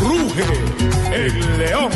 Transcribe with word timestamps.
Ruge 0.00 0.44
el 1.12 1.58
león. 1.58 1.90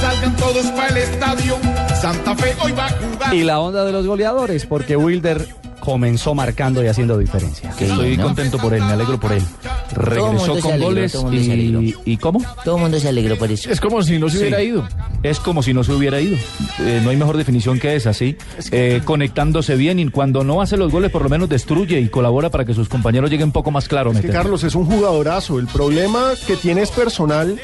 Salgan 0.00 0.36
todos 0.36 0.66
para 0.72 0.88
el 0.88 0.96
estadio. 0.96 1.56
Santa 2.00 2.34
Fe 2.34 2.56
hoy 2.62 2.72
va 2.72 2.86
a 2.86 2.90
jugar. 2.90 3.34
Y 3.34 3.42
la 3.42 3.60
onda 3.60 3.84
de 3.84 3.92
los 3.92 4.06
goleadores, 4.06 4.66
porque 4.66 4.96
Wilder 4.96 5.46
comenzó 5.80 6.34
marcando 6.34 6.82
y 6.84 6.86
haciendo 6.86 7.18
diferencia. 7.18 7.70
Estoy 7.78 8.16
contento 8.16 8.58
por 8.58 8.74
él, 8.74 8.82
me 8.82 8.92
alegro 8.92 9.18
por 9.18 9.32
él. 9.32 9.42
Regresó 9.92 10.58
con 10.60 10.72
alegró, 10.72 10.86
goles 10.86 11.14
y, 11.32 11.94
y 12.04 12.16
¿cómo? 12.18 12.40
Todo 12.64 12.76
el 12.76 12.82
mundo 12.82 13.00
se 13.00 13.08
alegró 13.08 13.36
por 13.36 13.50
eso. 13.50 13.70
Es 13.70 13.80
como 13.80 14.02
si 14.02 14.18
no 14.18 14.28
se 14.28 14.36
Sí. 14.38 14.42
hubiera 14.44 14.62
ido. 14.62 14.88
Es 15.22 15.40
como 15.40 15.62
si 15.62 15.74
no 15.74 15.82
se 15.84 15.92
hubiera 15.92 16.20
ido. 16.20 16.36
Eh, 16.80 17.00
no 17.02 17.10
hay 17.10 17.16
mejor 17.16 17.36
definición 17.36 17.78
que 17.78 17.96
esa, 17.96 18.12
¿sí? 18.14 18.36
Eh, 18.70 19.00
conectándose 19.04 19.74
bien 19.76 19.98
y 19.98 20.08
cuando 20.10 20.44
no 20.44 20.62
hace 20.62 20.76
los 20.76 20.92
goles 20.92 21.10
por 21.10 21.22
lo 21.22 21.28
menos 21.28 21.48
destruye 21.48 21.98
y 22.00 22.08
colabora 22.08 22.50
para 22.50 22.64
que 22.64 22.74
sus 22.74 22.88
compañeros 22.88 23.30
lleguen 23.30 23.46
un 23.48 23.52
poco 23.52 23.70
más 23.70 23.88
claro. 23.88 24.12
Es 24.12 24.20
que. 24.20 24.28
Carlos 24.28 24.62
es 24.64 24.74
un 24.74 24.86
jugadorazo. 24.86 25.58
El 25.58 25.66
problema 25.66 26.32
que 26.46 26.56
tiene 26.56 26.82
es 26.82 26.90
personal 26.90 27.58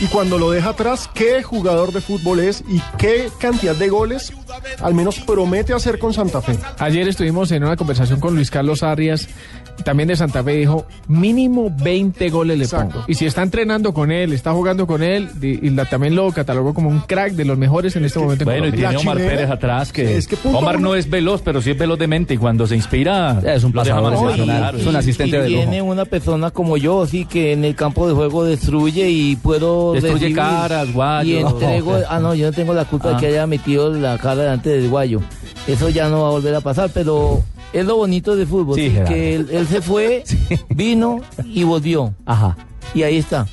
y 0.00 0.06
cuando 0.06 0.38
lo 0.38 0.50
deja 0.50 0.70
atrás, 0.70 1.08
qué 1.14 1.42
jugador 1.42 1.92
de 1.92 2.00
fútbol 2.00 2.40
es 2.40 2.62
y 2.68 2.80
qué 2.98 3.28
cantidad 3.38 3.74
de 3.74 3.88
goles 3.88 4.32
al 4.80 4.94
menos 4.94 5.20
promete 5.20 5.72
hacer 5.72 5.98
con 5.98 6.12
Santa 6.12 6.40
Fe. 6.40 6.58
Ayer 6.78 7.08
estuvimos 7.08 7.50
en 7.52 7.64
una 7.64 7.76
conversación 7.76 8.20
con 8.20 8.34
Luis 8.34 8.50
Carlos 8.50 8.82
Arias, 8.82 9.28
también 9.84 10.08
de 10.08 10.16
Santa 10.16 10.42
Fe, 10.42 10.52
dijo, 10.56 10.86
mínimo 11.08 11.72
20 11.82 12.28
goles 12.30 12.58
le 12.58 12.64
Exacto. 12.64 12.94
pongo. 12.94 13.04
Y 13.08 13.14
si 13.14 13.26
está 13.26 13.42
entrenando 13.42 13.92
con 13.94 14.10
él, 14.10 14.32
está 14.32 14.52
jugando 14.52 14.86
con 14.86 15.02
él, 15.02 15.28
y 15.40 15.70
la- 15.70 15.84
también 15.84 16.14
lo 16.14 16.30
catalogó 16.32 16.74
como 16.74 16.88
un 16.88 17.00
crack 17.00 17.32
de 17.32 17.44
los 17.44 17.56
mejores 17.58 17.94
en 17.96 18.04
este 18.04 18.18
momento 18.18 18.42
en 18.44 18.46
Bueno, 18.60 18.68
y 18.68 18.72
tiene 18.72 18.96
Omar 18.96 19.16
Pérez 19.16 19.50
atrás 19.50 19.92
que, 19.92 20.16
Es 20.16 20.26
que 20.26 20.36
Omar 20.52 20.76
uno- 20.76 20.88
no 20.90 20.94
es 20.94 21.08
veloz, 21.08 21.42
pero 21.42 21.60
sí 21.62 21.70
es 21.70 21.78
veloz 21.78 21.98
de 21.98 22.06
mente 22.06 22.34
y 22.34 22.36
cuando 22.36 22.66
se 22.66 22.76
inspira 22.76 23.40
Es 23.44 23.64
un 23.64 23.72
pasador 23.72 24.12
excepcional. 24.14 24.58
claro. 24.58 24.78
Es 24.78 24.86
un 24.86 24.96
asistente 24.96 25.36
y 25.48 25.54
de 25.54 25.66
lujo. 25.66 25.84
una 25.84 26.04
persona 26.04 26.50
como 26.50 26.76
yo, 26.76 27.02
así 27.02 27.24
que 27.24 27.52
en 27.52 27.64
el 27.64 27.74
campo 27.74 28.06
de 28.08 28.14
juego 28.14 28.44
destruye 28.44 29.08
y 29.10 29.36
puedo 29.36 29.92
Destruye 29.92 30.32
caras, 30.32 30.92
guayos. 30.92 31.26
Y 31.26 31.36
entrego, 31.54 31.98
ah 32.08 32.18
no, 32.20 32.34
yo 32.34 32.46
no 32.46 32.52
tengo 32.52 32.74
la 32.74 32.84
culpa 32.84 33.10
Ah. 33.10 33.12
de 33.14 33.20
que 33.20 33.26
haya 33.28 33.46
metido 33.46 33.92
la 33.92 34.18
cara 34.18 34.42
delante 34.42 34.70
del 34.70 34.88
guayo. 34.88 35.20
Eso 35.66 35.88
ya 35.88 36.08
no 36.08 36.22
va 36.22 36.28
a 36.28 36.30
volver 36.32 36.54
a 36.54 36.60
pasar, 36.60 36.90
pero 36.94 37.42
es 37.80 37.84
lo 37.84 37.96
bonito 37.96 38.34
del 38.36 38.46
fútbol, 38.46 38.76
Sí, 38.76 38.90
que 39.06 39.34
él, 39.34 39.48
él 39.50 39.66
se 39.66 39.82
fue, 39.82 40.24
vino 40.70 41.20
y 41.44 41.64
volvió. 41.64 42.14
Ajá. 42.24 42.56
Y 42.94 43.02
ahí 43.02 43.18
está. 43.18 43.46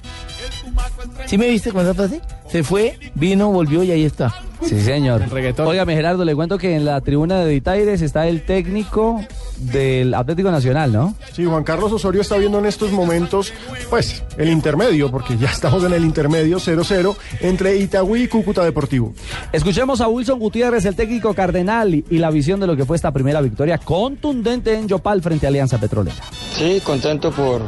¿Sí 1.26 1.38
me 1.38 1.50
viste 1.50 1.72
con 1.72 1.82
esa 1.82 1.94
frase? 1.94 2.22
Se 2.50 2.64
fue, 2.64 2.98
vino, 3.16 3.52
volvió 3.52 3.84
y 3.84 3.92
ahí 3.92 4.04
está. 4.04 4.34
Sí, 4.66 4.80
señor. 4.82 5.22
Óigame, 5.60 5.96
Gerardo, 5.96 6.24
le 6.26 6.36
cuento 6.36 6.58
que 6.58 6.76
en 6.76 6.86
la 6.86 7.02
tribuna 7.02 7.40
de 7.40 7.50
Ditaires 7.52 8.02
está 8.02 8.28
el 8.28 8.44
técnico 8.44 9.22
del 9.58 10.14
Atlético 10.14 10.52
Nacional, 10.52 10.92
¿no? 10.92 11.16
Sí, 11.34 11.46
Juan 11.46 11.64
Carlos 11.64 11.92
Osorio 11.92 12.22
está 12.22 12.38
viendo 12.38 12.60
en 12.60 12.66
estos 12.66 12.92
momentos, 12.92 13.54
pues, 13.90 14.24
el 14.38 14.50
intermedio, 14.50 15.12
porque 15.12 15.38
ya 15.38 15.50
estamos 15.52 15.84
en 15.84 15.94
el 15.94 16.04
intermedio 16.04 16.58
0-0 16.60 17.16
entre 17.42 17.78
Itagüí 17.78 18.24
y 18.24 18.28
Cúcuta 18.28 18.64
Deportivo. 18.64 19.14
Escuchemos 19.52 20.02
a 20.02 20.08
Wilson 20.08 20.40
Gutiérrez, 20.40 20.86
el 20.86 20.96
técnico 20.96 21.34
cardenal, 21.34 21.94
y, 21.94 22.06
y 22.10 22.18
la 22.18 22.32
visión 22.32 22.60
de 22.60 22.68
lo 22.68 22.76
que 22.76 22.86
fue 22.86 22.96
esta 22.96 23.12
primera 23.12 23.42
victoria 23.42 23.78
contundente 23.78 24.74
en 24.78 24.88
Yopal 24.88 25.22
frente 25.22 25.46
a 25.46 25.50
Alianza 25.50 25.78
Petrolera. 25.80 26.16
Sí, 26.56 26.82
contento 26.84 27.32
por, 27.32 27.62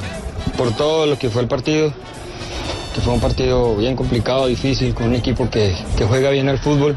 por 0.58 0.76
todo 0.76 1.06
lo 1.06 1.18
que 1.18 1.30
fue 1.30 1.42
el 1.42 1.48
partido, 1.48 1.94
que 2.96 3.02
fue 3.02 3.14
un 3.14 3.20
partido 3.20 3.76
bien 3.76 3.96
complicado, 3.98 4.48
difícil, 4.48 4.94
con 4.96 5.08
un 5.08 5.16
equipo 5.16 5.50
que, 5.50 5.76
que 5.98 6.06
juega 6.06 6.30
bien 6.30 6.48
al 6.48 6.60
fútbol, 6.60 6.96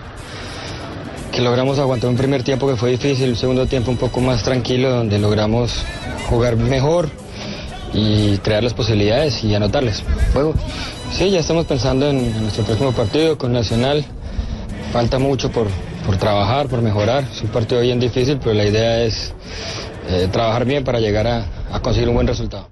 que 1.32 1.40
logramos 1.42 1.78
aguantar 1.80 2.08
un 2.08 2.16
primer 2.16 2.44
tiempo 2.44 2.68
que 2.68 2.76
fue 2.76 2.90
difícil, 2.92 3.30
un 3.30 3.36
segundo 3.36 3.66
tiempo 3.66 3.90
un 3.90 3.96
poco 3.96 4.20
más 4.20 4.42
tranquilo, 4.44 4.90
donde 4.90 5.18
logramos 5.18 5.84
jugar 6.30 6.56
mejor 6.56 7.08
y 7.92 8.36
crear 8.38 8.62
las 8.62 8.74
posibilidades 8.74 9.42
y 9.42 9.54
anotarles. 9.54 10.04
Juego. 10.32 10.54
Sí, 11.12 11.30
ya 11.30 11.40
estamos 11.40 11.64
pensando 11.66 12.08
en, 12.08 12.18
en 12.18 12.42
nuestro 12.42 12.62
próximo 12.64 12.92
partido 12.92 13.36
con 13.36 13.52
Nacional. 13.52 14.04
Falta 14.92 15.18
mucho 15.18 15.50
por, 15.50 15.66
por 16.06 16.16
trabajar, 16.16 16.68
por 16.68 16.80
mejorar. 16.80 17.24
Es 17.32 17.42
un 17.42 17.48
partido 17.48 17.80
bien 17.80 17.98
difícil, 17.98 18.38
pero 18.38 18.54
la 18.54 18.64
idea 18.66 19.02
es 19.02 19.32
eh, 20.10 20.28
trabajar 20.30 20.64
bien 20.64 20.84
para 20.84 21.00
llegar 21.00 21.26
a- 21.26 21.44
a 21.72 21.80
conseguir 21.80 22.08
un 22.08 22.14
buen 22.14 22.26
resultado. 22.26 22.68